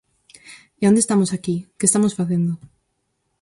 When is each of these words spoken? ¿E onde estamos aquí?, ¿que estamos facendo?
¿E 0.81 0.83
onde 0.89 1.01
estamos 1.05 1.29
aquí?, 1.31 1.55
¿que 1.77 1.85
estamos 1.89 2.13
facendo? 2.19 2.51